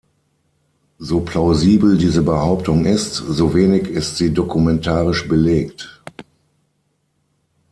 [0.97, 6.01] So plausibel diese Behauptung ist, so wenig ist sie dokumentarisch belegt.